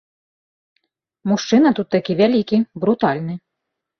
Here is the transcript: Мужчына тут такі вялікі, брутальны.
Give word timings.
Мужчына 1.31 1.69
тут 1.79 1.87
такі 1.97 2.13
вялікі, 2.21 2.57
брутальны. 2.85 3.37